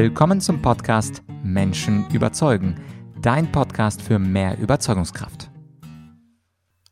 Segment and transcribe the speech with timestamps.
[0.00, 2.76] Willkommen zum Podcast Menschen überzeugen,
[3.20, 5.50] dein Podcast für mehr Überzeugungskraft.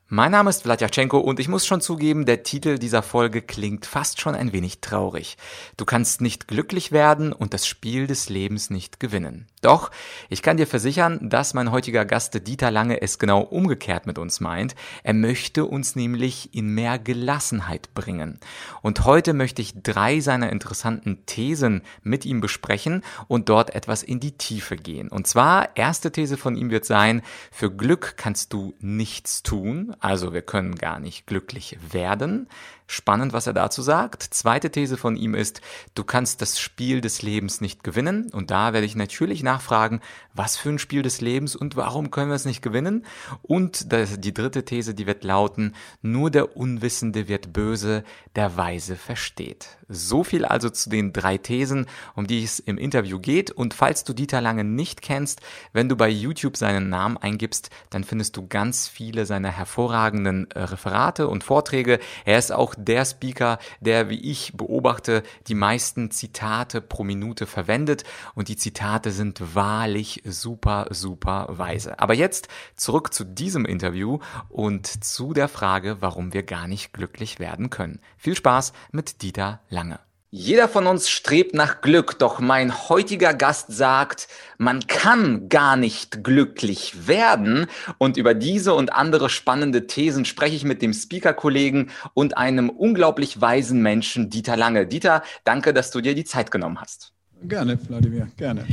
[0.08, 4.20] Mein Name ist Vladyachenko und ich muss schon zugeben, der Titel dieser Folge klingt fast
[4.20, 5.36] schon ein wenig traurig.
[5.76, 9.46] Du kannst nicht glücklich werden und das Spiel des Lebens nicht gewinnen.
[9.66, 9.90] Doch,
[10.28, 14.38] ich kann dir versichern, dass mein heutiger Gast Dieter Lange es genau umgekehrt mit uns
[14.38, 14.76] meint.
[15.02, 18.38] Er möchte uns nämlich in mehr Gelassenheit bringen.
[18.82, 24.20] Und heute möchte ich drei seiner interessanten Thesen mit ihm besprechen und dort etwas in
[24.20, 25.08] die Tiefe gehen.
[25.08, 30.32] Und zwar, erste These von ihm wird sein, für Glück kannst du nichts tun also
[30.32, 32.48] wir können gar nicht glücklich werden.
[32.88, 34.22] Spannend, was er dazu sagt.
[34.22, 35.60] Zweite These von ihm ist,
[35.94, 38.30] du kannst das Spiel des Lebens nicht gewinnen.
[38.32, 40.00] Und da werde ich natürlich nachfragen,
[40.34, 43.04] was für ein Spiel des Lebens und warum können wir es nicht gewinnen?
[43.42, 48.04] Und die dritte These, die wird lauten, nur der Unwissende wird böse,
[48.36, 49.68] der Weise versteht.
[49.88, 53.50] So viel also zu den drei Thesen, um die es im Interview geht.
[53.50, 55.40] Und falls du Dieter Lange nicht kennst,
[55.72, 60.60] wenn du bei YouTube seinen Namen eingibst, dann findest du ganz viele seiner hervorragenden äh,
[60.60, 61.98] Referate und Vorträge.
[62.24, 68.04] Er ist auch der Speaker, der, wie ich beobachte, die meisten Zitate pro Minute verwendet
[68.34, 71.98] und die Zitate sind wahrlich super, super weise.
[71.98, 77.38] Aber jetzt zurück zu diesem Interview und zu der Frage, warum wir gar nicht glücklich
[77.38, 78.00] werden können.
[78.16, 79.98] Viel Spaß mit Dieter Lange.
[80.30, 84.26] Jeder von uns strebt nach Glück, doch mein heutiger Gast sagt,
[84.58, 87.66] man kann gar nicht glücklich werden.
[87.98, 93.40] Und über diese und andere spannende Thesen spreche ich mit dem Speaker-Kollegen und einem unglaublich
[93.40, 94.86] weisen Menschen, Dieter Lange.
[94.88, 97.15] Dieter, danke, dass du dir die Zeit genommen hast.
[97.42, 98.66] Gerne, Wladimir, gerne.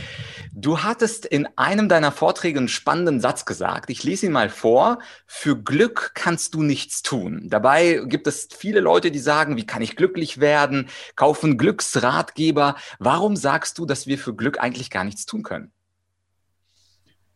[0.54, 3.90] Du hattest in einem deiner Vorträge einen spannenden Satz gesagt.
[3.90, 5.00] Ich lese ihn mal vor.
[5.26, 7.48] Für Glück kannst du nichts tun.
[7.50, 10.88] Dabei gibt es viele Leute, die sagen, wie kann ich glücklich werden?
[11.16, 12.76] Kaufen Glücksratgeber.
[13.00, 15.72] Warum sagst du, dass wir für Glück eigentlich gar nichts tun können?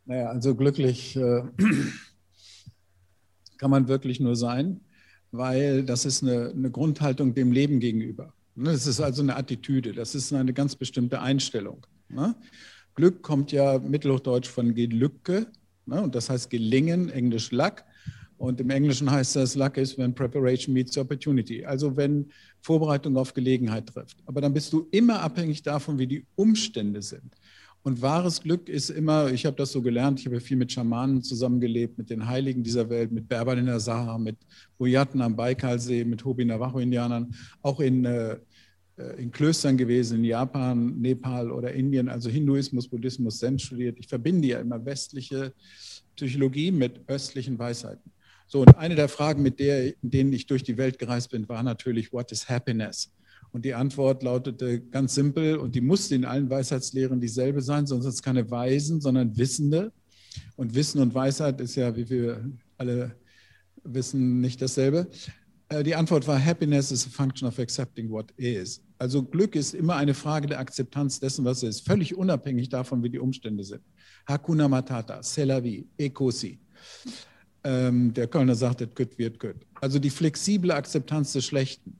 [0.05, 1.43] Naja, also glücklich äh,
[3.57, 4.79] kann man wirklich nur sein,
[5.31, 8.33] weil das ist eine, eine Grundhaltung dem Leben gegenüber.
[8.59, 11.85] Ne, das ist also eine Attitüde, das ist eine ganz bestimmte Einstellung.
[12.09, 12.33] Ne?
[12.95, 15.45] Glück kommt ja mittelhochdeutsch von Gelücke,
[15.85, 16.01] ne?
[16.01, 17.83] und das heißt gelingen, englisch luck.
[18.37, 21.65] Und im Englischen heißt das, luck is when preparation meets opportunity.
[21.65, 22.31] Also wenn
[22.61, 24.17] Vorbereitung auf Gelegenheit trifft.
[24.25, 27.35] Aber dann bist du immer abhängig davon, wie die Umstände sind.
[27.87, 31.23] Und wahres Glück ist immer, ich habe das so gelernt, ich habe viel mit Schamanen
[31.23, 34.35] zusammengelebt, mit den Heiligen dieser Welt, mit Berbern in der Sahara, mit
[34.77, 38.37] Boyaten am Baikalsee, mit Hobi Navajo-Indianern, auch in, äh,
[39.17, 43.97] in Klöstern gewesen, in Japan, Nepal oder Indien, also Hinduismus, Buddhismus, Zen studiert.
[43.99, 45.53] Ich verbinde ja immer westliche
[46.15, 48.11] Psychologie mit östlichen Weisheiten.
[48.47, 51.61] So, und eine der Fragen, mit der, denen ich durch die Welt gereist bin, war
[51.61, 53.11] natürlich, what is happiness?
[53.51, 58.03] Und die Antwort lautete ganz simpel und die musste in allen Weisheitslehren dieselbe sein, sonst
[58.03, 59.91] sind es keine Weisen, sondern Wissende.
[60.55, 63.15] Und Wissen und Weisheit ist ja, wie wir alle
[63.83, 65.07] wissen, nicht dasselbe.
[65.69, 68.81] Äh, die Antwort war, Happiness is a function of accepting what is.
[68.99, 73.09] Also Glück ist immer eine Frage der Akzeptanz dessen, was ist, völlig unabhängig davon, wie
[73.09, 73.81] die Umstände sind.
[74.27, 76.59] Hakuna Matata, Selavi, Ekosi.
[77.63, 79.55] Ähm, der Kölner sagt, es gut wird gut.
[79.81, 81.99] Also die flexible Akzeptanz des Schlechten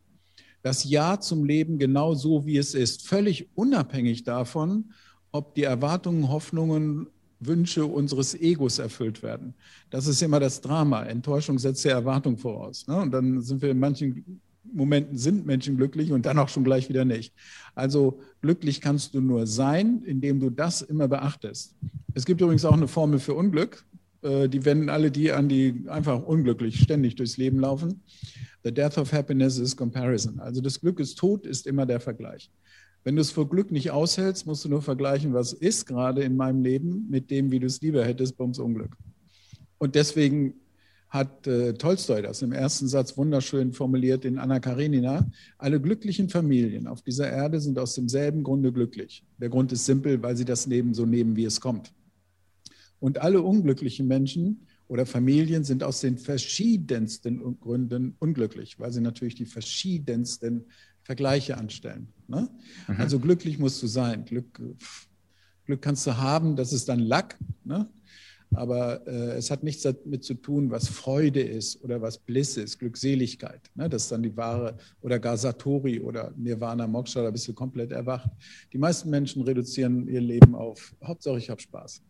[0.68, 4.92] das Ja zum Leben genau so, wie es ist, völlig unabhängig davon,
[5.32, 7.08] ob die Erwartungen, Hoffnungen,
[7.40, 9.54] Wünsche unseres Egos erfüllt werden.
[9.92, 11.04] Das ist immer das Drama.
[11.04, 12.88] Enttäuschung setzt ja Erwartung voraus.
[12.88, 13.00] Ne?
[13.00, 14.42] Und dann sind wir in manchen
[14.74, 17.34] Momenten sind Menschen glücklich und dann auch schon gleich wieder nicht.
[17.76, 21.76] Also glücklich kannst du nur sein, indem du das immer beachtest.
[22.14, 23.86] Es gibt übrigens auch eine Formel für Unglück.
[24.22, 28.02] Äh, die wenden alle die an, die einfach unglücklich ständig durchs Leben laufen.
[28.64, 30.40] The death of happiness is comparison.
[30.40, 32.52] Also das Glück ist tot, ist immer der Vergleich.
[33.04, 36.36] Wenn du es vor Glück nicht aushältst, musst du nur vergleichen, was ist gerade in
[36.36, 38.98] meinem Leben mit dem, wie du es lieber hättest, bums Unglück.
[39.78, 40.56] Und deswegen
[41.10, 45.30] hat äh, Tolstoi das im ersten Satz wunderschön formuliert in Anna Karenina.
[45.58, 49.24] Alle glücklichen Familien auf dieser Erde sind aus demselben Grunde glücklich.
[49.38, 51.94] Der Grund ist simpel, weil sie das Leben so nehmen, wie es kommt.
[53.00, 59.36] Und alle unglücklichen Menschen oder Familien sind aus den verschiedensten Gründen unglücklich, weil sie natürlich
[59.36, 60.66] die verschiedensten
[61.04, 62.10] Vergleiche anstellen.
[62.28, 62.50] Ne?
[62.88, 62.96] Mhm.
[62.98, 64.26] Also glücklich musst du sein.
[64.26, 64.62] Glück,
[65.66, 67.38] Glück kannst du haben, das ist dann Lack.
[67.64, 67.88] Ne?
[68.54, 72.80] Aber äh, es hat nichts damit zu tun, was Freude ist oder was Bliss ist,
[72.80, 73.70] Glückseligkeit.
[73.76, 73.90] Ne?
[73.90, 77.92] Das ist dann die wahre, oder gar Satori oder Nirvana, Moksha, da bist du komplett
[77.92, 78.30] erwacht.
[78.72, 82.02] Die meisten Menschen reduzieren ihr Leben auf, Hauptsache ich habe Spaß.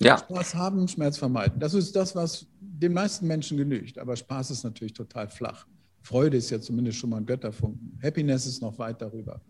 [0.00, 0.18] Ja.
[0.18, 1.58] Spaß haben, Schmerz vermeiden.
[1.58, 3.98] Das ist das, was den meisten Menschen genügt.
[3.98, 5.66] Aber Spaß ist natürlich total flach.
[6.02, 7.98] Freude ist ja zumindest schon mal ein Götterfunken.
[8.02, 9.40] Happiness ist noch weit darüber.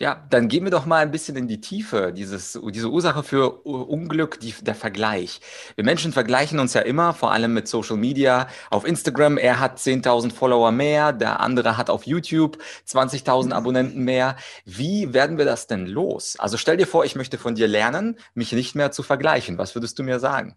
[0.00, 3.64] Ja, dann gehen wir doch mal ein bisschen in die Tiefe, dieses, diese Ursache für
[3.64, 5.40] Unglück, die, der Vergleich.
[5.74, 8.46] Wir Menschen vergleichen uns ja immer, vor allem mit Social Media.
[8.70, 14.36] Auf Instagram, er hat 10.000 Follower mehr, der andere hat auf YouTube 20.000 Abonnenten mehr.
[14.64, 16.36] Wie werden wir das denn los?
[16.38, 19.58] Also stell dir vor, ich möchte von dir lernen, mich nicht mehr zu vergleichen.
[19.58, 20.54] Was würdest du mir sagen?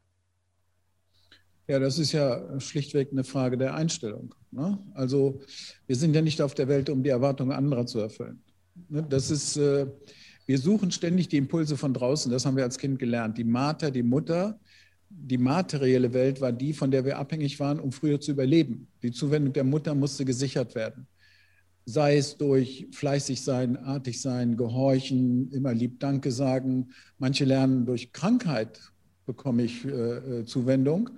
[1.67, 4.35] Ja, das ist ja schlichtweg eine Frage der Einstellung.
[4.51, 4.77] Ne?
[4.93, 5.41] Also
[5.87, 8.43] wir sind ja nicht auf der Welt, um die Erwartungen anderer zu erfüllen.
[8.89, 9.87] Ne, das ist, äh,
[10.45, 13.37] wir suchen ständig die Impulse von draußen, das haben wir als Kind gelernt.
[13.37, 14.59] Die Mater, die Mutter,
[15.09, 18.87] die materielle Welt war die, von der wir abhängig waren, um früher zu überleben.
[19.03, 21.07] Die Zuwendung der Mutter musste gesichert werden.
[21.85, 26.89] Sei es durch fleißig sein, artig sein, gehorchen, immer lieb Danke sagen.
[27.17, 28.79] Manche lernen durch Krankheit,
[29.25, 31.09] bekomme ich äh, äh Zuwendung.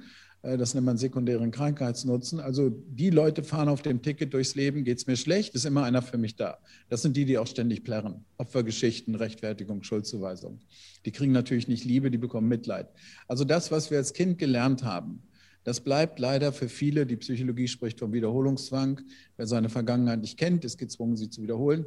[0.43, 2.39] Äh, das nennt man sekundären Krankheitsnutzen.
[2.39, 5.83] Also die Leute fahren auf dem Ticket durchs Leben, geht es mir schlecht, ist immer
[5.83, 6.59] einer für mich da.
[6.89, 8.25] Das sind die, die auch ständig plärren.
[8.37, 10.59] Opfergeschichten, Rechtfertigung, Schuldzuweisung.
[11.05, 12.87] Die kriegen natürlich nicht Liebe, die bekommen Mitleid.
[13.27, 15.23] Also das, was wir als Kind gelernt haben,
[15.63, 18.99] das bleibt leider für viele, die Psychologie spricht vom Wiederholungszwang.
[19.37, 21.85] Wer seine Vergangenheit nicht kennt, ist gezwungen, sie zu wiederholen.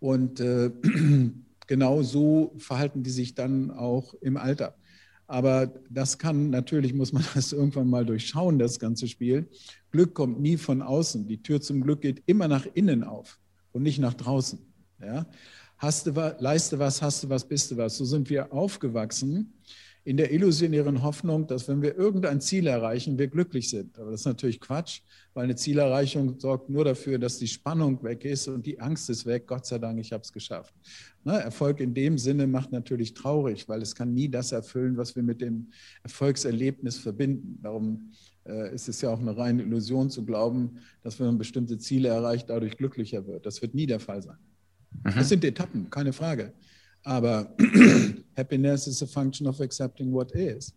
[0.00, 0.70] Und äh,
[1.66, 4.74] genau so verhalten die sich dann auch im Alter.
[5.28, 9.48] Aber das kann natürlich, muss man das irgendwann mal durchschauen, das ganze Spiel.
[9.92, 11.28] Glück kommt nie von außen.
[11.28, 13.38] Die Tür zum Glück geht immer nach innen auf
[13.72, 14.58] und nicht nach draußen.
[15.00, 15.26] Ja?
[15.76, 17.98] Hast du was, leiste was, hast du was, bist du was.
[17.98, 19.52] So sind wir aufgewachsen
[20.08, 23.98] in der illusionären Hoffnung, dass wenn wir irgendein Ziel erreichen, wir glücklich sind.
[23.98, 25.02] Aber das ist natürlich Quatsch,
[25.34, 29.26] weil eine Zielerreichung sorgt nur dafür, dass die Spannung weg ist und die Angst ist
[29.26, 29.46] weg.
[29.46, 30.72] Gott sei Dank, ich habe es geschafft.
[31.24, 31.38] Ne?
[31.38, 35.22] Erfolg in dem Sinne macht natürlich traurig, weil es kann nie das erfüllen, was wir
[35.22, 35.66] mit dem
[36.02, 37.58] Erfolgserlebnis verbinden.
[37.62, 38.12] Darum
[38.46, 42.08] äh, ist es ja auch eine reine Illusion zu glauben, dass wenn man bestimmte Ziele
[42.08, 43.44] erreicht, dadurch glücklicher wird.
[43.44, 44.38] Das wird nie der Fall sein.
[45.04, 45.12] Mhm.
[45.16, 46.54] Das sind Etappen, keine Frage.
[47.08, 47.50] Aber
[48.36, 50.74] Happiness is a function of accepting what is.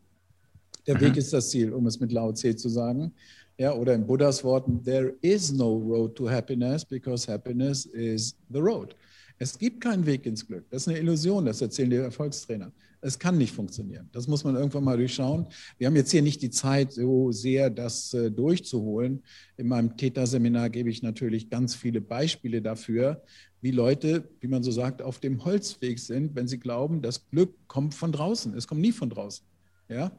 [0.87, 1.01] Der mhm.
[1.01, 3.11] Weg ist das Ziel, um es mit Lao Tse zu sagen.
[3.57, 8.59] Ja, oder in Buddhas Worten, there is no road to happiness because happiness is the
[8.59, 8.95] road.
[9.39, 10.63] Es gibt keinen Weg ins Glück.
[10.69, 12.71] Das ist eine Illusion, das erzählen die Erfolgstrainer.
[13.01, 14.09] Es kann nicht funktionieren.
[14.11, 15.47] Das muss man irgendwann mal durchschauen.
[15.77, 19.23] Wir haben jetzt hier nicht die Zeit, so sehr das äh, durchzuholen.
[19.57, 23.23] In meinem Theta-Seminar gebe ich natürlich ganz viele Beispiele dafür,
[23.61, 27.55] wie Leute, wie man so sagt, auf dem Holzweg sind, wenn sie glauben, das Glück
[27.67, 28.55] kommt von draußen.
[28.55, 29.45] Es kommt nie von draußen.
[29.87, 30.11] Ja?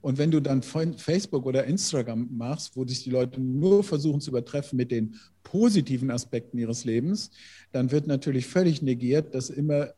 [0.00, 4.30] Und wenn du dann Facebook oder Instagram machst, wo sich die Leute nur versuchen zu
[4.30, 7.30] übertreffen mit den positiven Aspekten ihres Lebens,
[7.72, 9.88] dann wird natürlich völlig negiert, dass immer,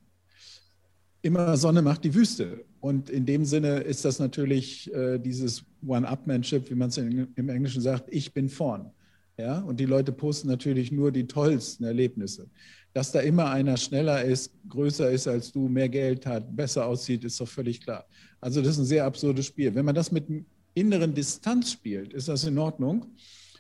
[1.23, 2.65] immer Sonne macht die Wüste.
[2.81, 7.83] Und in dem Sinne ist das natürlich äh, dieses One-Upmanship, wie man es im Englischen
[7.83, 8.91] sagt, ich bin vorn.
[9.37, 9.59] Ja?
[9.61, 12.49] Und die Leute posten natürlich nur die tollsten Erlebnisse.
[12.93, 17.25] Dass da immer einer schneller ist, größer ist als du, mehr Geld hat, besser aussieht,
[17.25, 18.07] ist doch völlig klar.
[18.41, 19.75] Also das ist ein sehr absurdes Spiel.
[19.75, 20.27] Wenn man das mit
[20.75, 23.07] inneren Distanz spielt, ist das in Ordnung.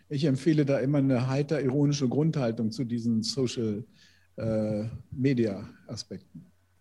[0.08, 3.84] Ich empfehle da immer eine heiter ironische Grundhaltung zu diesen Social
[4.36, 4.84] äh.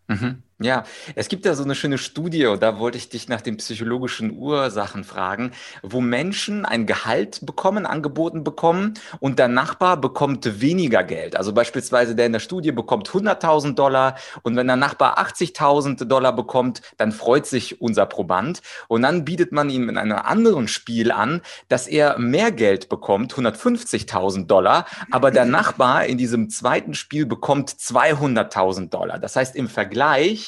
[0.07, 0.43] Mhm.
[0.59, 3.57] Ja, es gibt ja so eine schöne Studie, und da wollte ich dich nach den
[3.57, 5.51] psychologischen Ursachen fragen,
[5.83, 11.35] wo Menschen ein Gehalt bekommen, angeboten bekommen und der Nachbar bekommt weniger Geld.
[11.35, 16.35] Also beispielsweise der in der Studie bekommt 100.000 Dollar und wenn der Nachbar 80.000 Dollar
[16.35, 21.11] bekommt, dann freut sich unser Proband und dann bietet man ihm in einem anderen Spiel
[21.11, 27.27] an, dass er mehr Geld bekommt, 150.000 Dollar, aber der Nachbar in diesem zweiten Spiel
[27.27, 29.19] bekommt 200.000 Dollar.
[29.19, 30.46] Das heißt, im Vergleich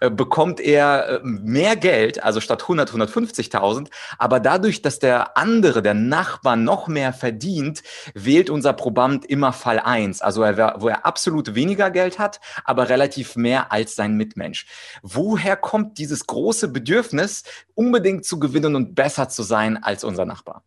[0.00, 3.88] äh, bekommt er äh, mehr Geld, also statt 100, 150.000.
[4.18, 7.82] Aber dadurch, dass der andere, der Nachbar noch mehr verdient,
[8.14, 10.22] wählt unser Proband immer Fall 1.
[10.22, 14.66] Also er, wo er absolut weniger Geld hat, aber relativ mehr als sein Mitmensch.
[15.02, 20.64] Woher kommt dieses große Bedürfnis, unbedingt zu gewinnen und besser zu sein als unser Nachbar?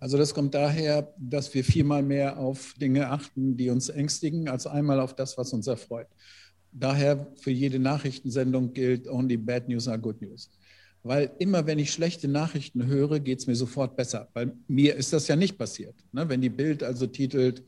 [0.00, 4.66] Also das kommt daher, dass wir viermal mehr auf Dinge achten, die uns ängstigen, als
[4.66, 6.08] einmal auf das, was uns erfreut.
[6.72, 10.50] Daher für jede Nachrichtensendung gilt, only bad news are good news.
[11.02, 14.28] Weil immer, wenn ich schlechte Nachrichten höre, geht es mir sofort besser.
[14.34, 15.94] Weil mir ist das ja nicht passiert.
[16.12, 16.28] Ne?
[16.28, 17.62] Wenn die Bild also titelt,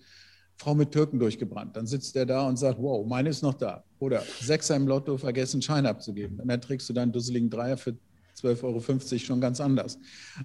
[0.57, 3.85] Frau mit Türken durchgebrannt, dann sitzt der da und sagt, wow, meine ist noch da.
[3.99, 6.41] Oder Sechser im Lotto vergessen, Schein abzugeben.
[6.45, 7.97] Dann trägst du deinen dusseligen Dreier für
[8.37, 9.99] 12,50 Euro schon ganz anders.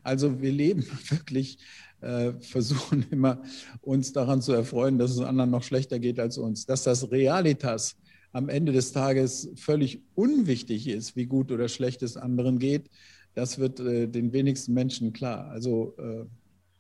[0.03, 1.59] Also wir leben wirklich,
[2.01, 3.41] äh, versuchen immer
[3.81, 6.65] uns daran zu erfreuen, dass es anderen noch schlechter geht als uns.
[6.65, 7.97] Dass das Realitas
[8.37, 12.89] am Ende des Tages völlig unwichtig ist, wie gut oder schlecht es anderen geht,
[13.33, 15.49] das wird äh, den wenigsten Menschen klar.
[15.49, 16.25] Also äh,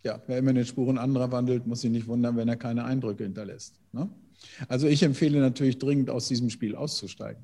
[0.03, 2.85] ja, wer immer in den Spuren anderer wandelt, muss sich nicht wundern, wenn er keine
[2.85, 3.79] Eindrücke hinterlässt.
[3.91, 4.07] Ne?
[4.67, 7.41] Also ich empfehle natürlich dringend, aus diesem Spiel auszusteigen.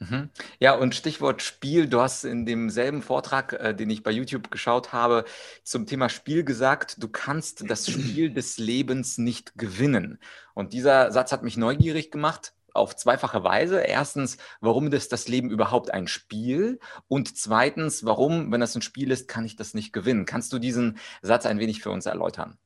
[0.00, 0.30] Mhm.
[0.58, 4.92] Ja, und Stichwort Spiel, du hast in demselben Vortrag, äh, den ich bei YouTube geschaut
[4.92, 5.24] habe,
[5.62, 10.18] zum Thema Spiel gesagt, du kannst das Spiel des Lebens nicht gewinnen.
[10.54, 13.80] Und dieser Satz hat mich neugierig gemacht auf zweifache Weise.
[13.80, 16.78] Erstens, warum ist das Leben überhaupt ein Spiel?
[17.06, 20.24] Und zweitens, warum, wenn das ein Spiel ist, kann ich das nicht gewinnen?
[20.26, 22.56] Kannst du diesen Satz ein wenig für uns erläutern?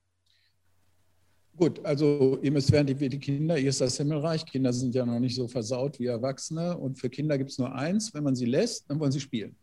[1.57, 4.47] Gut, also ihr müsst werden wie die Kinder, ihr ist das Himmelreich.
[4.47, 6.77] Kinder sind ja noch nicht so versaut wie Erwachsene.
[6.79, 9.55] Und für Kinder gibt es nur eins, wenn man sie lässt, dann wollen sie spielen.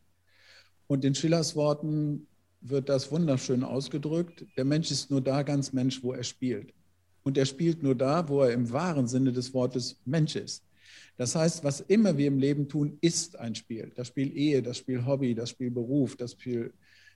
[0.88, 2.28] Und in Schillers Worten
[2.62, 4.46] wird das wunderschön ausgedrückt.
[4.58, 6.74] Der Mensch ist nur da ganz Mensch, wo er spielt.
[7.30, 10.64] Und er spielt nur da, wo er im wahren Sinne des Wortes Mensch ist.
[11.16, 13.92] Das heißt, was immer wir im Leben tun, ist ein Spiel.
[13.96, 16.74] Das Spiel Ehe, das Spiel Hobby, das Spiel Beruf, das Spiel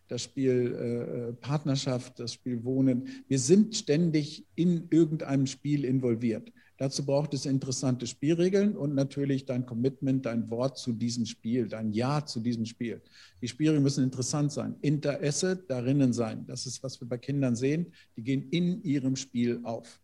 [0.10, 3.08] das Spiel äh, Partnerschaft, das Spiel Wohnen.
[3.28, 6.52] Wir sind ständig in irgendeinem Spiel involviert.
[6.78, 11.94] Dazu braucht es interessante Spielregeln und natürlich dein Commitment, dein Wort zu diesem Spiel, dein
[11.94, 13.02] Ja zu diesem Spiel.
[13.42, 16.46] Die Spielregeln müssen interessant sein, Interesse darinnen sein.
[16.46, 17.94] Das ist, was wir bei Kindern sehen.
[18.18, 20.00] Die gehen in ihrem Spiel auf.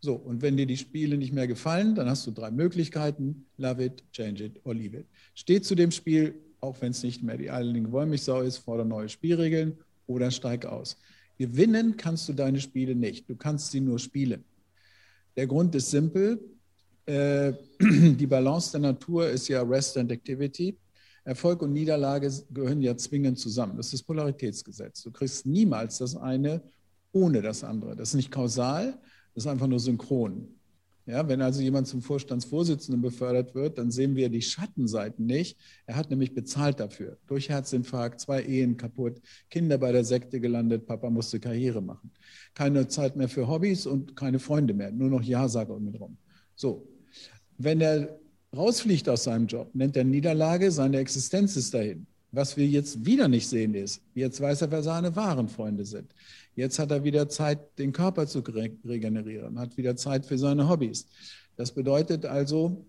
[0.00, 3.84] So, und wenn dir die Spiele nicht mehr gefallen, dann hast du drei Möglichkeiten: Love
[3.84, 5.06] it, change it or leave it.
[5.34, 9.08] Steh zu dem Spiel, auch wenn es nicht mehr die eierlegende Wollmilchsau ist, fordere neue
[9.08, 10.96] Spielregeln oder steig aus.
[11.38, 13.28] Gewinnen kannst du deine Spiele nicht.
[13.28, 14.44] Du kannst sie nur spielen.
[15.36, 16.40] Der Grund ist simpel.
[17.06, 20.76] Äh, die Balance der Natur ist ja Rest and Activity.
[21.24, 23.76] Erfolg und Niederlage gehören ja zwingend zusammen.
[23.76, 25.02] Das ist das Polaritätsgesetz.
[25.02, 26.62] Du kriegst niemals das eine
[27.12, 27.96] ohne das andere.
[27.96, 28.98] Das ist nicht kausal,
[29.34, 30.48] ist einfach nur synchron.
[31.06, 35.58] Ja, wenn also jemand zum Vorstandsvorsitzenden befördert wird, dann sehen wir die Schattenseiten nicht.
[35.86, 37.18] Er hat nämlich bezahlt dafür.
[37.26, 42.12] Durch Herzinfarkt, zwei Ehen kaputt, Kinder bei der Sekte gelandet, Papa musste Karriere machen.
[42.54, 46.16] Keine Zeit mehr für Hobbys und keine Freunde mehr, nur noch Ja-Sager um ihn rum.
[46.54, 46.86] So,
[47.58, 48.20] wenn er
[48.56, 52.06] rausfliegt aus seinem Job, nennt er Niederlage, seine Existenz ist dahin.
[52.32, 56.14] Was wir jetzt wieder nicht sehen ist, jetzt weiß er, wer seine wahren Freunde sind.
[56.54, 58.40] Jetzt hat er wieder Zeit, den Körper zu
[58.84, 61.06] regenerieren, hat wieder Zeit für seine Hobbys.
[61.56, 62.84] Das bedeutet also,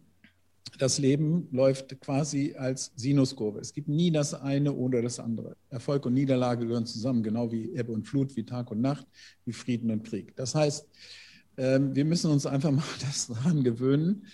[0.78, 3.60] das Leben läuft quasi als Sinuskurve.
[3.60, 5.56] Es gibt nie das eine oder das andere.
[5.70, 9.06] Erfolg und Niederlage gehören zusammen, genau wie Ebbe und Flut, wie Tag und Nacht,
[9.46, 10.36] wie Frieden und Krieg.
[10.36, 10.88] Das heißt,
[11.58, 14.26] ähm, wir müssen uns einfach mal das daran gewöhnen,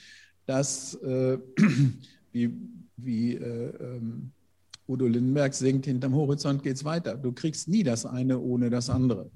[0.46, 1.38] dass, äh,
[2.32, 2.54] wie,
[2.98, 4.32] wie äh, ähm,
[4.88, 7.16] Udo Lindenberg singt, hinterm Horizont geht es weiter.
[7.16, 9.30] Du kriegst nie das eine ohne das andere.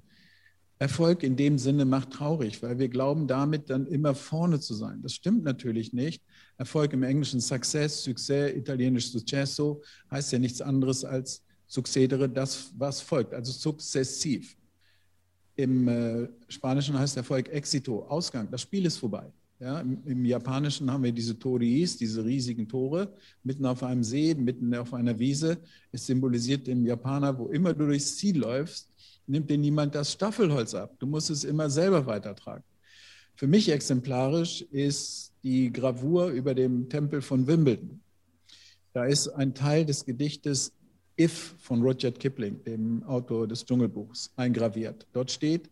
[0.79, 5.01] Erfolg in dem Sinne macht traurig, weil wir glauben, damit dann immer vorne zu sein.
[5.03, 6.24] Das stimmt natürlich nicht.
[6.58, 13.00] Erfolg im Englischen Success, Success, italienisch Successo, heißt ja nichts anderes als succedere, das, was
[13.00, 14.58] folgt, also sukzessiv.
[15.55, 19.31] Im äh, Spanischen heißt Erfolg Exito, Ausgang, das Spiel ist vorbei.
[19.61, 23.13] Ja, im, im, Japanischen haben wir diese Toris, diese riesigen Tore,
[23.43, 25.59] mitten auf einem See, mitten auf einer Wiese.
[25.91, 28.89] Es symbolisiert dem Japaner, wo immer du durchs Ziel läufst,
[29.27, 30.95] nimmt dir niemand das Staffelholz ab.
[30.97, 32.63] Du musst es immer selber weitertragen.
[33.35, 38.01] Für mich exemplarisch ist die Gravur über dem Tempel von Wimbledon.
[38.93, 40.73] Da ist ein Teil des Gedichtes
[41.19, 45.05] If von Rudyard Kipling, dem Autor des Dschungelbuchs, eingraviert.
[45.13, 45.69] Dort steht,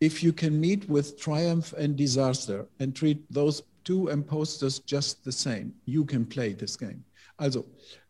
[0.00, 5.32] if you can meet with triumph and disaster and treat those two imposters just the
[5.32, 7.04] same, you can play this game.
[7.36, 7.64] Also,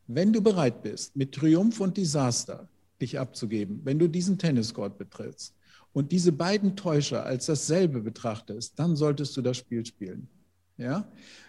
[0.07, 2.67] wenn du bereit bist, mit Triumph und Desaster
[3.01, 5.55] dich abzugeben, wenn du diesen Tenniscourt betrittst
[5.93, 10.27] und diese beiden Täuscher als dasselbe betrachtest, dann solltest du das Spiel spielen.
[10.79, 11.07] Ja?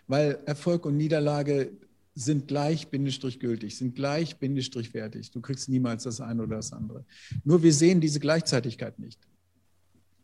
[0.07, 1.71] Weil Erfolg und Niederlage
[2.15, 5.31] sind gleich bindestrich gültig, sind gleich bindestrich wertig.
[5.31, 7.05] Du kriegst niemals das eine oder das andere.
[7.45, 9.19] Nur wir sehen diese Gleichzeitigkeit nicht.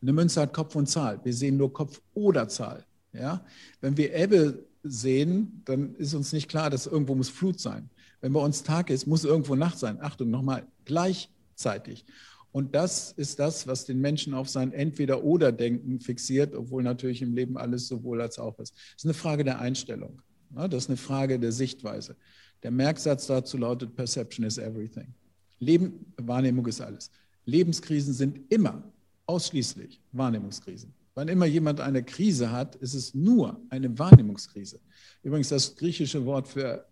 [0.06, 1.20] Eine Münze hat Kopf und Zahl.
[1.24, 2.86] Wir sehen nur Kopf oder Zahl.
[3.12, 3.44] Ja?
[3.82, 7.90] Wenn wir Ebbe sehen, dann ist uns nicht klar, dass irgendwo muss Flut sein.
[8.22, 10.00] Wenn bei uns Tag ist, muss irgendwo Nacht sein.
[10.00, 12.06] Achtung, nochmal, gleichzeitig.
[12.52, 17.58] Und das ist das, was den Menschen auf sein Entweder-Oder-Denken fixiert, obwohl natürlich im Leben
[17.58, 18.76] alles sowohl als auch ist.
[18.76, 20.22] Das ist eine Frage der Einstellung.
[20.52, 22.16] Das ist eine Frage der Sichtweise.
[22.62, 25.16] Der Merksatz dazu lautet, Perception is everything.
[25.58, 27.10] Leben, Wahrnehmung ist alles.
[27.46, 28.84] Lebenskrisen sind immer
[29.26, 30.94] ausschließlich Wahrnehmungskrisen.
[31.16, 34.80] Wann immer jemand eine Krise hat, ist es nur eine Wahrnehmungskrise.
[35.24, 36.86] Übrigens, das griechische Wort für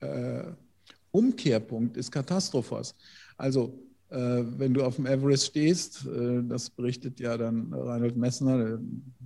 [0.00, 0.44] äh,
[1.10, 2.94] Umkehrpunkt ist Katastrophos.
[3.36, 4.16] Also, äh,
[4.58, 8.78] wenn du auf dem Everest stehst, äh, das berichtet ja dann Reinhold Messner,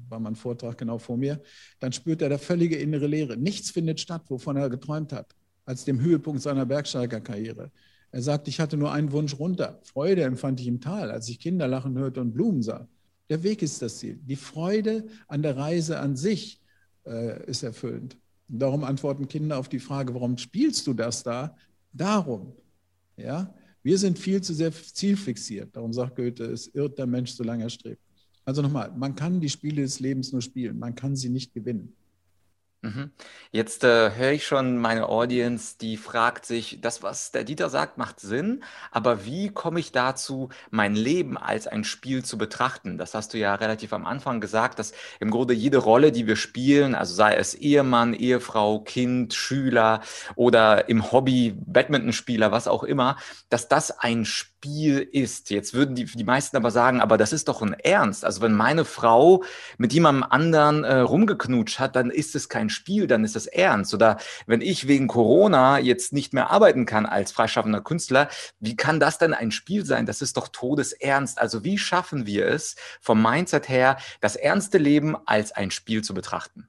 [0.08, 1.40] war mein Vortrag genau vor mir,
[1.80, 3.36] dann spürt er da völlige innere Leere.
[3.36, 7.70] Nichts findet statt, wovon er geträumt hat, als dem Höhepunkt seiner Bergsteigerkarriere.
[8.14, 9.80] Er sagt, ich hatte nur einen Wunsch runter.
[9.82, 12.86] Freude empfand ich im Tal, als ich Kinder lachen hörte und Blumen sah.
[13.28, 14.20] Der Weg ist das Ziel.
[14.22, 16.60] Die Freude an der Reise an sich
[17.04, 18.16] äh, ist erfüllend.
[18.48, 21.56] Und darum antworten Kinder auf die Frage, warum spielst du das da?
[21.92, 22.52] Darum.
[23.16, 23.52] Ja?
[23.82, 25.74] Wir sind viel zu sehr zielfixiert.
[25.74, 28.00] Darum sagt Goethe, es irrt der Mensch, solange er strebt.
[28.44, 31.92] Also nochmal, man kann die Spiele des Lebens nur spielen, man kann sie nicht gewinnen.
[32.84, 33.12] Mhm.
[33.50, 37.96] Jetzt äh, höre ich schon meine Audience, die fragt sich, das, was der Dieter sagt,
[37.96, 42.98] macht Sinn, aber wie komme ich dazu, mein Leben als ein Spiel zu betrachten?
[42.98, 46.36] Das hast du ja relativ am Anfang gesagt, dass im Grunde jede Rolle, die wir
[46.36, 50.02] spielen, also sei es Ehemann, Ehefrau, Kind, Schüler
[50.34, 53.16] oder im Hobby, Badmintonspieler, was auch immer,
[53.48, 55.50] dass das ein Spiel Spiel ist.
[55.50, 58.24] Jetzt würden die, die meisten aber sagen, aber das ist doch ein Ernst.
[58.24, 59.44] Also wenn meine Frau
[59.76, 63.92] mit jemandem anderen äh, rumgeknutscht hat, dann ist es kein Spiel, dann ist es ernst.
[63.92, 64.16] Oder
[64.46, 69.18] wenn ich wegen Corona jetzt nicht mehr arbeiten kann als freischaffender Künstler, wie kann das
[69.18, 70.06] denn ein Spiel sein?
[70.06, 71.38] Das ist doch todesernst.
[71.38, 76.14] Also wie schaffen wir es vom Mindset her, das ernste Leben als ein Spiel zu
[76.14, 76.68] betrachten?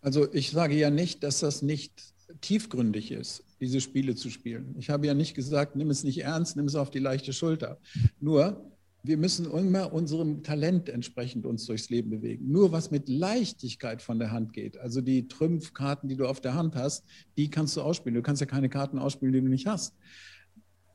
[0.00, 1.92] Also ich sage ja nicht, dass das nicht
[2.40, 4.74] tiefgründig ist diese Spiele zu spielen.
[4.78, 7.78] Ich habe ja nicht gesagt, nimm es nicht ernst, nimm es auf die leichte Schulter.
[8.20, 8.72] Nur,
[9.02, 12.50] wir müssen immer unserem Talent entsprechend uns durchs Leben bewegen.
[12.50, 16.54] Nur was mit Leichtigkeit von der Hand geht, also die Trümpfkarten, die du auf der
[16.54, 17.04] Hand hast,
[17.36, 18.14] die kannst du ausspielen.
[18.14, 19.94] Du kannst ja keine Karten ausspielen, die du nicht hast.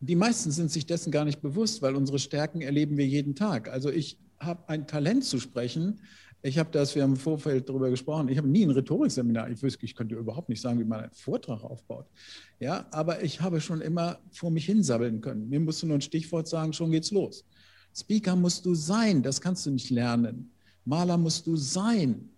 [0.02, 3.70] Die meisten sind sich dessen gar nicht bewusst, weil unsere Stärken erleben wir jeden Tag.
[3.70, 6.02] Also ich habe ein Talent zu sprechen,
[6.44, 9.62] ich habe das, wir haben im Vorfeld darüber gesprochen, ich habe nie ein Rhetorikseminar, ich,
[9.62, 12.08] wüsste, ich könnte überhaupt nicht sagen, wie man einen Vortrag aufbaut.
[12.60, 15.50] Ja, aber ich habe schon immer vor mich hinsabbeln können.
[15.50, 17.46] Mir musst du nur ein Stichwort sagen, schon geht's los.
[17.96, 20.52] Speaker musst du sein, das kannst du nicht lernen.
[20.86, 22.30] Maler musst du sein.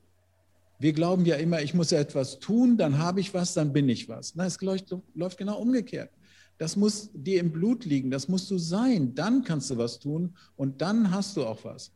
[0.80, 3.88] Wir glauben ja immer, ich muss ja etwas tun, dann habe ich was, dann bin
[3.88, 4.36] ich was.
[4.36, 6.10] Nein, es läuft, läuft genau umgekehrt.
[6.58, 9.16] Das muss dir im Blut liegen, das musst du sein.
[9.16, 11.92] Dann kannst du was tun und dann hast du auch was.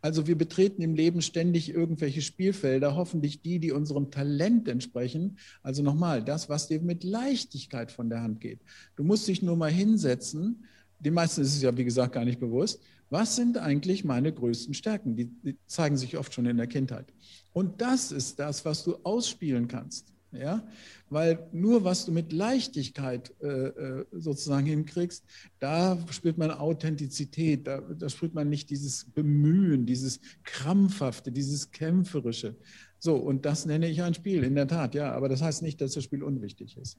[0.00, 5.38] Also wir betreten im Leben ständig irgendwelche Spielfelder, hoffentlich die, die unserem Talent entsprechen.
[5.62, 8.60] Also nochmal, das, was dir mit Leichtigkeit von der Hand geht.
[8.94, 10.64] Du musst dich nur mal hinsetzen.
[11.00, 12.80] Den meisten ist es ja, wie gesagt, gar nicht bewusst.
[13.10, 15.16] Was sind eigentlich meine größten Stärken?
[15.16, 17.06] Die, die zeigen sich oft schon in der Kindheit.
[17.52, 20.12] Und das ist das, was du ausspielen kannst.
[20.38, 20.66] Ja?
[21.08, 25.24] Weil nur was du mit Leichtigkeit äh, äh, sozusagen hinkriegst,
[25.58, 32.56] da spürt man Authentizität, da, da spürt man nicht dieses Bemühen, dieses Krampfhafte, dieses Kämpferische.
[32.98, 35.12] So, und das nenne ich ein Spiel, in der Tat, ja.
[35.12, 36.98] Aber das heißt nicht, dass das Spiel unwichtig ist.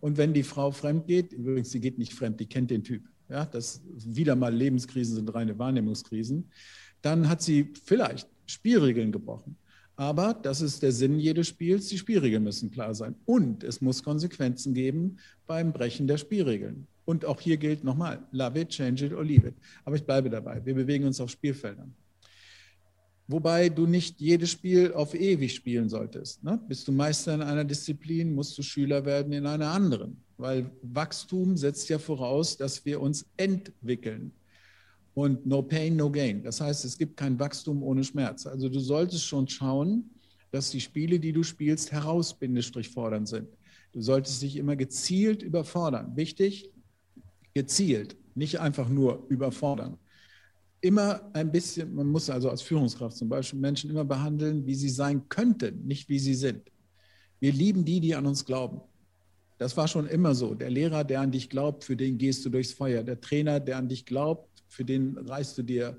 [0.00, 3.02] Und wenn die Frau fremd geht, übrigens, sie geht nicht fremd, die kennt den Typ.
[3.28, 6.50] Ja, das wieder mal Lebenskrisen sind reine Wahrnehmungskrisen.
[7.02, 9.56] Dann hat sie vielleicht Spielregeln gebrochen.
[9.98, 11.88] Aber das ist der Sinn jedes Spiels.
[11.88, 13.16] Die Spielregeln müssen klar sein.
[13.26, 16.86] Und es muss Konsequenzen geben beim Brechen der Spielregeln.
[17.04, 19.54] Und auch hier gilt nochmal, love it, change it or leave it.
[19.84, 20.64] Aber ich bleibe dabei.
[20.64, 21.92] Wir bewegen uns auf Spielfeldern.
[23.26, 26.44] Wobei du nicht jedes Spiel auf ewig spielen solltest.
[26.44, 26.60] Ne?
[26.68, 30.16] Bist du Meister in einer Disziplin, musst du Schüler werden in einer anderen.
[30.36, 34.30] Weil Wachstum setzt ja voraus, dass wir uns entwickeln
[35.14, 36.42] und no pain, no gain.
[36.42, 38.46] Das heißt, es gibt kein Wachstum ohne Schmerz.
[38.46, 40.10] Also du solltest schon schauen,
[40.50, 43.48] dass die Spiele, die du spielst, herausfordernd sind.
[43.92, 46.16] Du solltest dich immer gezielt überfordern.
[46.16, 46.70] Wichtig,
[47.54, 49.98] gezielt, nicht einfach nur überfordern.
[50.80, 54.88] Immer ein bisschen, man muss also als Führungskraft zum Beispiel Menschen immer behandeln, wie sie
[54.88, 56.62] sein könnten, nicht wie sie sind.
[57.40, 58.80] Wir lieben die, die an uns glauben.
[59.58, 60.54] Das war schon immer so.
[60.54, 63.02] Der Lehrer, der an dich glaubt, für den gehst du durchs Feuer.
[63.02, 65.96] Der Trainer, der an dich glaubt, für den reißt du dir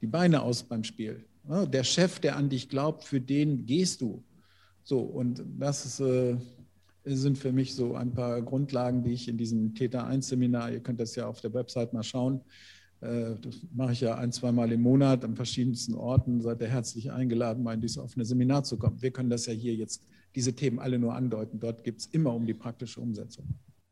[0.00, 1.24] die Beine aus beim Spiel.
[1.48, 4.22] Der Chef, der an dich glaubt, für den gehst du.
[4.82, 6.36] So, und das ist, äh,
[7.04, 10.80] sind für mich so ein paar Grundlagen, die ich in diesem Täter 1 Seminar, ihr
[10.80, 12.40] könnt das ja auf der Website mal schauen,
[13.00, 16.40] äh, das mache ich ja ein, zweimal im Monat an verschiedensten Orten.
[16.40, 19.00] Seid ihr herzlich eingeladen, mal in dieses offene Seminar zu kommen.
[19.00, 21.60] Wir können das ja hier jetzt, diese Themen alle nur andeuten.
[21.60, 23.46] Dort geht es immer um die praktische Umsetzung.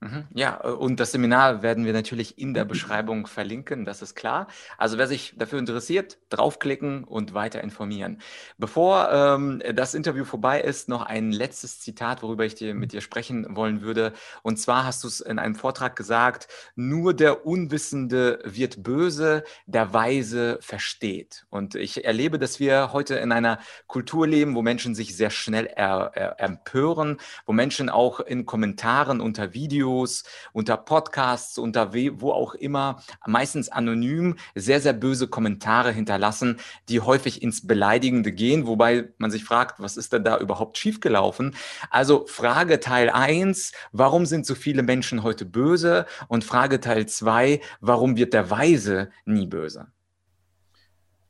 [0.04, 0.24] Mhm.
[0.34, 4.48] Ja, äh, und das Seminar werden wir natürlich in der Beschreibung verlinken, das ist klar.
[4.76, 8.20] Also wer sich dafür interessiert, draufklicken und weiter informieren.
[8.58, 13.00] Bevor ähm, das Interview vorbei ist, noch ein letztes Zitat, worüber ich dir, mit dir
[13.00, 14.12] sprechen wollen würde.
[14.42, 19.94] Und zwar hast du es in einem Vortrag gesagt, nur der Unwissende wird böse, der
[19.94, 21.46] Weise versteht.
[21.48, 25.64] Und ich erlebe, dass wir heute in einer Kultur leben, wo Menschen sich sehr schnell
[25.64, 32.32] er, er, empören, wo Menschen auch in Kommentaren unter Videos Videos, unter Podcasts, unter wo
[32.32, 39.12] auch immer, meistens anonym, sehr, sehr böse Kommentare hinterlassen, die häufig ins Beleidigende gehen, wobei
[39.18, 41.54] man sich fragt, was ist denn da überhaupt schiefgelaufen?
[41.90, 46.06] Also Frage Teil 1, warum sind so viele Menschen heute böse?
[46.28, 49.86] Und Frage Teil 2, warum wird der Weise nie böse?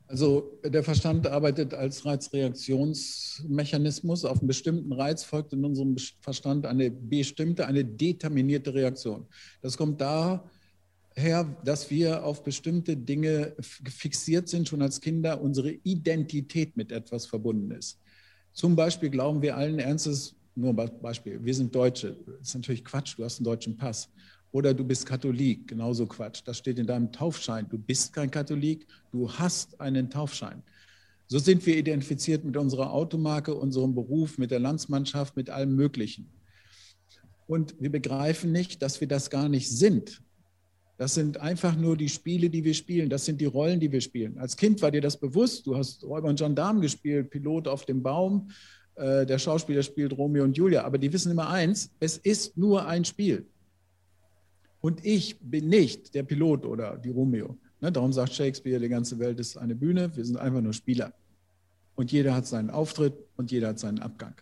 [0.07, 4.23] Also der Verstand arbeitet als Reizreaktionsmechanismus.
[4.23, 9.25] Auf einen bestimmten Reiz folgt in unserem Verstand eine bestimmte, eine determinierte Reaktion.
[9.61, 10.43] Das kommt daher,
[11.63, 17.71] dass wir auf bestimmte Dinge fixiert sind, schon als Kinder unsere Identität mit etwas verbunden
[17.71, 17.99] ist.
[18.53, 22.15] Zum Beispiel glauben wir allen Ernstes, nur ein Beispiel, wir sind Deutsche.
[22.25, 24.09] Das ist natürlich Quatsch, du hast einen deutschen Pass.
[24.55, 26.41] Oder du bist Katholik, genauso Quatsch.
[26.45, 27.67] Das steht in deinem Taufschein.
[27.67, 30.63] Du bist kein Katholik, du hast einen Taufschein.
[31.27, 36.29] So sind wir identifiziert mit unserer Automarke, unserem Beruf, mit der Landsmannschaft, mit allem Möglichen.
[37.47, 40.21] Und wir begreifen nicht, dass wir das gar nicht sind.
[40.97, 43.09] Das sind einfach nur die Spiele, die wir spielen.
[43.09, 44.37] Das sind die Rollen, die wir spielen.
[44.37, 45.67] Als Kind war dir das bewusst.
[45.67, 48.49] Du hast Räuber und Gendarm gespielt, Pilot auf dem Baum.
[48.95, 50.85] Äh, der Schauspieler spielt Romeo und Julia.
[50.85, 53.45] Aber die wissen immer eins, es ist nur ein Spiel.
[54.85, 57.57] Und ich bin nicht der Pilot oder die Romeo.
[57.81, 61.11] Ne, darum sagt Shakespeare, die ganze Welt ist eine Bühne, wir sind einfach nur Spieler.
[61.95, 64.35] Und jeder hat seinen Auftritt und jeder hat seinen Abgang.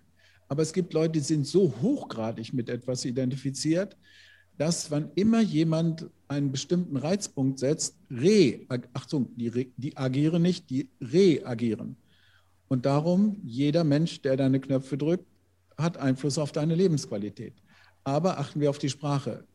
[0.49, 3.95] Aber es gibt Leute, die sind so hochgradig mit etwas identifiziert,
[4.58, 10.89] dass wann immer jemand einen bestimmten Reizpunkt setzt, re, Achtung, die, die agieren nicht, die
[10.99, 11.95] reagieren.
[12.67, 15.25] Und darum, jeder Mensch, der deine Knöpfe drückt,
[15.77, 17.53] hat Einfluss auf deine Lebensqualität.
[18.03, 19.45] Aber achten wir auf die Sprache.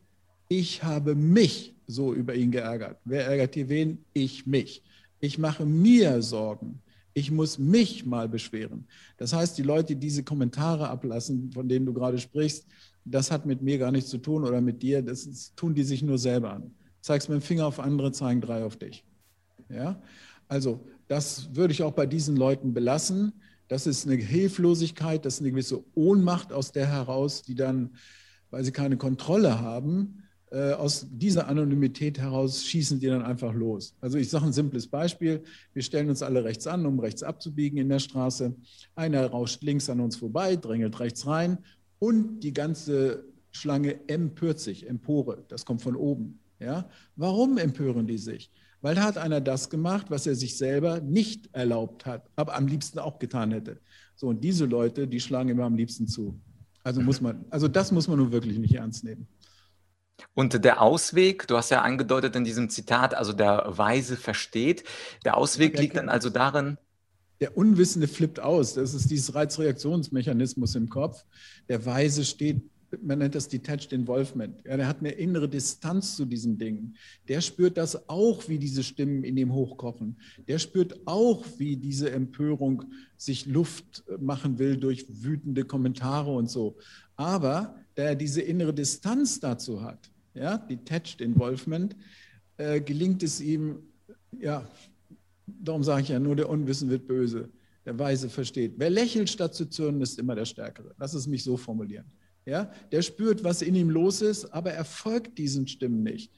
[0.51, 2.97] Ich habe mich so über ihn geärgert.
[3.05, 4.03] Wer ärgert hier wen?
[4.13, 4.83] Ich mich.
[5.19, 6.81] Ich mache mir Sorgen.
[7.13, 8.87] Ich muss mich mal beschweren.
[9.17, 12.65] Das heißt, die Leute, die diese Kommentare ablassen, von denen du gerade sprichst,
[13.05, 15.83] das hat mit mir gar nichts zu tun oder mit dir, das ist, tun die
[15.83, 16.71] sich nur selber an.
[17.01, 19.03] Zeigst mit dem Finger auf andere, zeigen drei auf dich.
[19.69, 20.01] Ja?
[20.47, 23.33] Also, das würde ich auch bei diesen Leuten belassen.
[23.67, 27.91] Das ist eine Hilflosigkeit, das ist eine gewisse Ohnmacht aus der heraus, die dann,
[28.49, 33.95] weil sie keine Kontrolle haben, äh, aus dieser Anonymität heraus schießen die dann einfach los.
[34.01, 35.43] Also ich sage ein simples Beispiel.
[35.73, 38.55] Wir stellen uns alle rechts an, um rechts abzubiegen in der Straße.
[38.95, 41.59] Einer rauscht links an uns vorbei, drängelt rechts rein
[41.99, 46.39] und die ganze Schlange empört sich, Empore, das kommt von oben.
[46.59, 46.89] Ja?
[47.15, 48.51] Warum empören die sich?
[48.81, 52.67] Weil da hat einer das gemacht, was er sich selber nicht erlaubt hat, aber am
[52.67, 53.79] liebsten auch getan hätte.
[54.15, 56.39] So, und diese Leute, die schlagen immer am liebsten zu.
[56.83, 59.27] Also muss man, also das muss man nun wirklich nicht ernst nehmen.
[60.33, 64.83] Und der Ausweg, du hast ja angedeutet in diesem Zitat, also der Weise versteht,
[65.25, 66.77] der Ausweg liegt dann also darin.
[67.41, 68.73] Der Unwissende flippt aus.
[68.73, 71.23] Das ist dieses Reizreaktionsmechanismus im Kopf.
[71.69, 72.61] Der Weise steht,
[73.01, 74.61] man nennt das Detached Involvement.
[74.65, 76.97] Ja, der hat eine innere Distanz zu diesen Dingen.
[77.27, 80.19] Der spürt das auch, wie diese Stimmen in ihm hochkochen.
[80.47, 86.77] Der spürt auch, wie diese Empörung sich Luft machen will durch wütende Kommentare und so.
[87.15, 91.95] Aber da er diese innere Distanz dazu hat, ja, Detached Involvement,
[92.57, 93.79] äh, gelingt es ihm,
[94.39, 94.67] ja,
[95.45, 97.49] darum sage ich ja, nur der Unwissen wird böse,
[97.85, 98.73] der Weise versteht.
[98.77, 100.93] Wer lächelt statt zu zürnen, ist immer der Stärkere.
[100.97, 102.05] Lass es mich so formulieren.
[102.45, 106.31] Ja, der spürt, was in ihm los ist, aber er folgt diesen Stimmen nicht.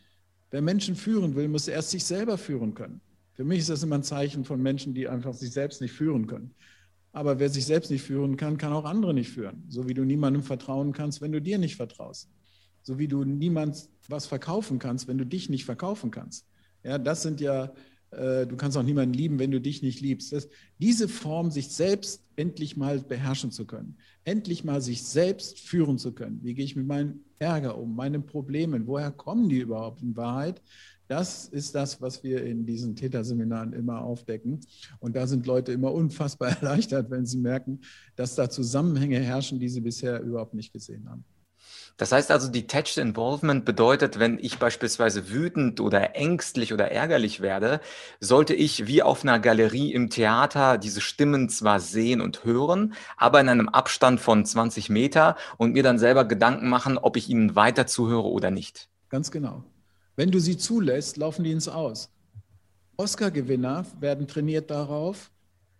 [0.49, 3.01] Wer Menschen führen will, muss erst sich selber führen können.
[3.33, 6.27] Für mich ist das immer ein Zeichen von Menschen, die einfach sich selbst nicht führen
[6.27, 6.53] können.
[7.13, 9.63] Aber wer sich selbst nicht führen kann, kann auch andere nicht führen.
[9.67, 12.29] So wie du niemandem vertrauen kannst, wenn du dir nicht vertraust.
[12.83, 16.45] So wie du niemand was verkaufen kannst, wenn du dich nicht verkaufen kannst.
[16.83, 17.73] Ja, das sind ja,
[18.11, 20.31] äh, du kannst auch niemanden lieben, wenn du dich nicht liebst.
[20.31, 20.47] Das,
[20.79, 26.13] diese Form, sich selbst endlich mal beherrschen zu können, endlich mal sich selbst führen zu
[26.13, 26.39] können.
[26.43, 28.87] Wie gehe ich mit meinem Ärger um, meinen Problemen?
[28.87, 30.61] Woher kommen die überhaupt in Wahrheit?
[31.11, 34.61] Das ist das, was wir in diesen Täterseminaren immer aufdecken.
[35.01, 37.81] Und da sind Leute immer unfassbar erleichtert, wenn sie merken,
[38.15, 41.25] dass da Zusammenhänge herrschen, die sie bisher überhaupt nicht gesehen haben.
[41.97, 47.81] Das heißt also, Detached Involvement bedeutet, wenn ich beispielsweise wütend oder ängstlich oder ärgerlich werde,
[48.21, 53.41] sollte ich wie auf einer Galerie im Theater diese Stimmen zwar sehen und hören, aber
[53.41, 57.53] in einem Abstand von 20 Meter und mir dann selber Gedanken machen, ob ich ihnen
[57.57, 58.87] weiter zuhöre oder nicht.
[59.09, 59.65] Ganz genau.
[60.15, 62.09] Wenn du sie zulässt, laufen die ins Aus.
[62.97, 65.31] Oscar-Gewinner werden trainiert darauf,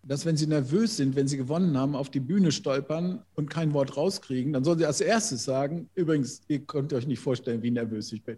[0.03, 3.73] dass wenn sie nervös sind, wenn sie gewonnen haben, auf die Bühne stolpern und kein
[3.73, 7.69] Wort rauskriegen, dann sollen sie als erstes sagen, übrigens, ihr könnt euch nicht vorstellen, wie
[7.69, 8.37] nervös ich bin.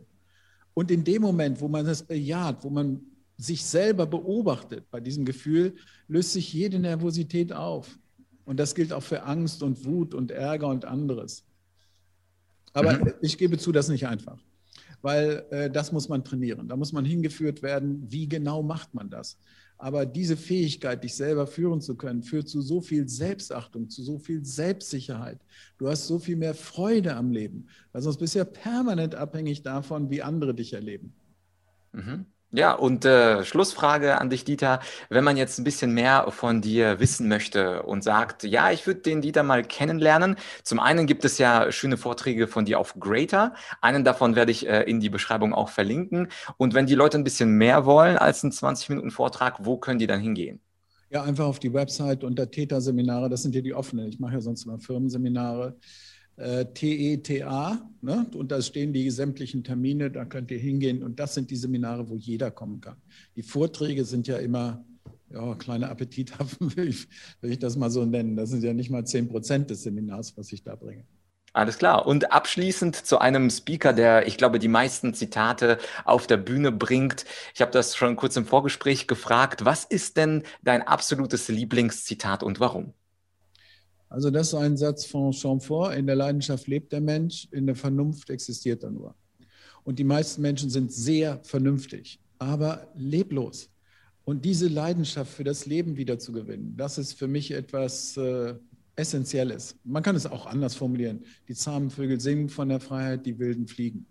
[0.74, 3.00] Und in dem Moment, wo man das bejaht, wo man
[3.38, 5.76] sich selber beobachtet bei diesem Gefühl,
[6.08, 7.98] löst sich jede Nervosität auf.
[8.44, 11.46] Und das gilt auch für Angst und Wut und Ärger und anderes.
[12.74, 13.14] Aber mhm.
[13.22, 14.38] ich gebe zu, das ist nicht einfach
[15.04, 16.68] weil äh, das muss man trainieren.
[16.68, 19.38] Da muss man hingeführt werden, wie genau macht man das.
[19.78, 24.18] Aber diese Fähigkeit, dich selber führen zu können, führt zu so viel Selbstachtung, zu so
[24.18, 25.40] viel Selbstsicherheit.
[25.78, 29.62] Du hast so viel mehr Freude am Leben, weil sonst bist du ja permanent abhängig
[29.62, 31.14] davon, wie andere dich erleben.
[31.92, 32.26] Mhm.
[32.56, 34.80] Ja, und äh, Schlussfrage an dich, Dieter.
[35.10, 39.02] Wenn man jetzt ein bisschen mehr von dir wissen möchte und sagt, ja, ich würde
[39.02, 40.36] den Dieter mal kennenlernen.
[40.62, 43.56] Zum einen gibt es ja schöne Vorträge von dir auf Greater.
[43.82, 46.28] Einen davon werde ich äh, in die Beschreibung auch verlinken.
[46.58, 50.20] Und wenn die Leute ein bisschen mehr wollen als einen 20-Minuten-Vortrag, wo können die dann
[50.20, 50.62] hingehen?
[51.10, 53.30] Ja, einfach auf die Website unter Täter-Seminare.
[53.30, 54.10] Das sind ja die offenen.
[54.10, 55.76] Ich mache ja sonst immer Firmenseminare
[56.38, 58.26] äh, TETA, ne?
[58.36, 62.10] und da stehen die sämtlichen Termine, da könnt ihr hingehen und das sind die Seminare,
[62.10, 62.98] wo jeder kommen kann.
[63.36, 64.86] Die Vorträge sind ja immer,
[65.30, 67.08] ja, kleine Appetithafen, will ich,
[67.42, 68.36] will ich das mal so nennen.
[68.36, 71.06] Das sind ja nicht mal 10 Prozent des Seminars, was ich da bringe.
[71.56, 72.08] Alles klar.
[72.08, 77.26] Und abschließend zu einem Speaker, der, ich glaube, die meisten Zitate auf der Bühne bringt.
[77.54, 79.64] Ich habe das schon kurz im Vorgespräch gefragt.
[79.64, 82.94] Was ist denn dein absolutes Lieblingszitat und warum?
[84.14, 87.76] Also das ist ein Satz von Chamfort, in der Leidenschaft lebt der Mensch, in der
[87.76, 89.16] Vernunft existiert er nur.
[89.86, 93.72] Und die meisten Menschen sind sehr vernünftig, aber leblos.
[94.24, 98.54] Und diese Leidenschaft für das Leben wieder zu gewinnen, das ist für mich etwas äh,
[98.96, 99.80] Essentielles.
[99.84, 101.24] Man kann es auch anders formulieren.
[101.48, 104.06] Die zahmen Vögel singen von der Freiheit, die wilden fliegen.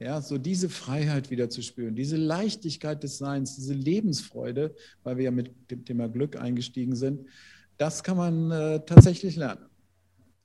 [0.00, 5.24] Ja, so diese Freiheit wieder zu spüren, diese Leichtigkeit des Seins, diese Lebensfreude, weil wir
[5.24, 7.26] ja mit dem Thema Glück eingestiegen sind,
[7.82, 9.66] das kann man äh, tatsächlich lernen.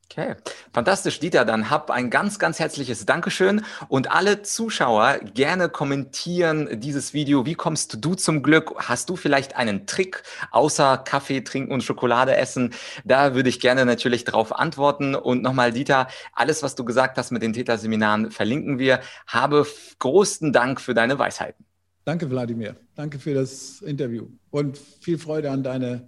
[0.10, 0.36] Okay,
[0.74, 1.46] fantastisch, Dieter.
[1.46, 7.46] Dann hab ein ganz, ganz herzliches Dankeschön und alle Zuschauer gerne kommentieren dieses Video.
[7.46, 8.74] Wie kommst du zum Glück?
[8.78, 12.74] Hast du vielleicht einen Trick außer Kaffee trinken und Schokolade essen?
[13.06, 15.14] Da würde ich gerne natürlich darauf antworten.
[15.14, 19.02] Und nochmal, Dieter, alles, was du gesagt hast mit den Täterseminaren, verlinken wir.
[19.28, 19.68] Habe
[20.00, 21.66] großen Dank für deine Weisheiten.
[22.06, 22.78] Danke, Wladimir.
[22.96, 26.08] Danke für das Interview und viel Freude an deine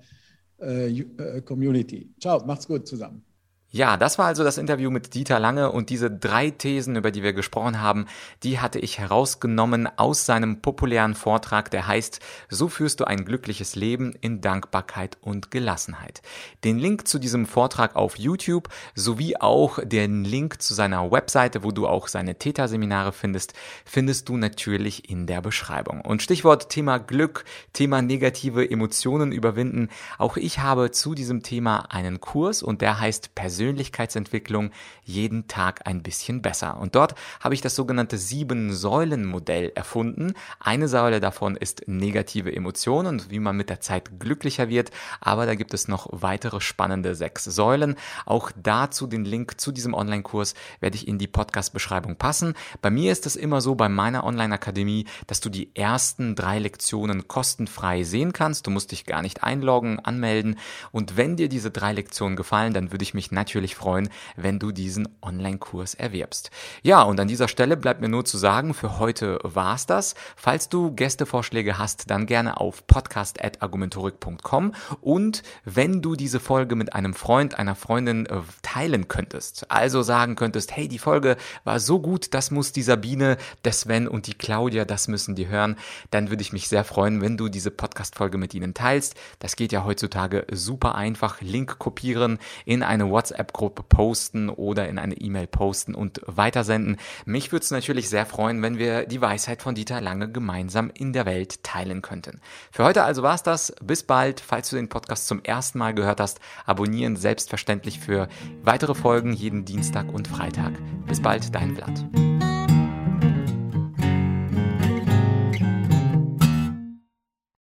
[1.45, 2.09] Community.
[2.19, 3.23] Ciao, macht's gut zusammen.
[3.71, 7.21] Ja, das war also das Interview mit Dieter Lange und diese drei Thesen, über die
[7.21, 8.08] wir gesprochen haben,
[8.41, 13.75] die hatte ich herausgenommen aus seinem populären Vortrag, der heißt So führst du ein glückliches
[13.75, 16.23] Leben in Dankbarkeit und Gelassenheit.
[16.63, 21.71] Den Link zu diesem Vortrag auf YouTube sowie auch den Link zu seiner Webseite, wo
[21.71, 23.53] du auch seine Täterseminare findest,
[23.86, 26.01] findest du natürlich in der Beschreibung.
[26.01, 29.89] Und Stichwort Thema Glück, Thema negative Emotionen überwinden.
[30.17, 34.71] Auch ich habe zu diesem Thema einen Kurs und der heißt Persönlichkeit Persönlichkeitsentwicklung
[35.03, 36.79] jeden Tag ein bisschen besser.
[36.79, 40.33] Und dort habe ich das sogenannte Sieben-Säulen-Modell erfunden.
[40.61, 44.91] Eine Säule davon ist negative Emotionen und wie man mit der Zeit glücklicher wird.
[45.19, 47.95] Aber da gibt es noch weitere spannende sechs Säulen.
[48.25, 52.53] Auch dazu den Link zu diesem Online-Kurs werde ich in die Podcast-Beschreibung passen.
[52.81, 57.27] Bei mir ist es immer so bei meiner Online-Akademie, dass du die ersten drei Lektionen
[57.27, 58.67] kostenfrei sehen kannst.
[58.67, 60.57] Du musst dich gar nicht einloggen, anmelden.
[60.93, 64.59] Und wenn dir diese drei Lektionen gefallen, dann würde ich mich natürlich natürlich freuen, wenn
[64.59, 66.51] du diesen Online-Kurs erwirbst.
[66.83, 70.13] Ja, und an dieser Stelle bleibt mir nur zu sagen, für heute war's das.
[70.35, 77.15] Falls du Gästevorschläge hast, dann gerne auf podcast.argumentorik.com und wenn du diese Folge mit einem
[77.15, 82.35] Freund, einer Freundin äh, teilen könntest, also sagen könntest, hey, die Folge war so gut,
[82.35, 85.75] das muss die Sabine, der Sven und die Claudia, das müssen die hören,
[86.12, 89.15] dann würde ich mich sehr freuen, wenn du diese Podcast-Folge mit ihnen teilst.
[89.39, 91.41] Das geht ja heutzutage super einfach.
[91.41, 96.97] Link kopieren in eine WhatsApp WhatsApp-Gruppe posten oder in eine E-Mail posten und weitersenden.
[97.25, 101.13] Mich würde es natürlich sehr freuen, wenn wir die Weisheit von Dieter Lange gemeinsam in
[101.13, 102.41] der Welt teilen könnten.
[102.71, 103.73] Für heute also war's das.
[103.82, 104.39] Bis bald.
[104.41, 108.28] Falls du den Podcast zum ersten Mal gehört hast, abonnieren selbstverständlich für
[108.62, 110.73] weitere Folgen jeden Dienstag und Freitag.
[111.08, 112.38] Bis bald, dein Vlad.